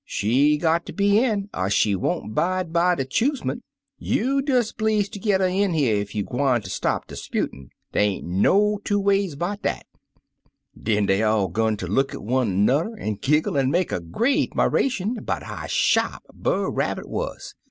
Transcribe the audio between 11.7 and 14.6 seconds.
ter look at one an'er, an' giggle, an' make a great